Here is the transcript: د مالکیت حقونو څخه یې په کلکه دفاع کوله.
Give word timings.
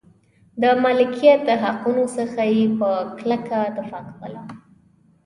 د 0.61 0.63
مالکیت 0.83 1.45
حقونو 1.63 2.03
څخه 2.17 2.41
یې 2.55 2.65
په 2.79 2.89
کلکه 3.17 3.57
دفاع 3.77 4.03
کوله. 4.17 4.41